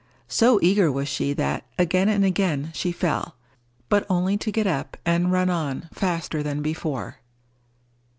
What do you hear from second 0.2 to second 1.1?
So eager was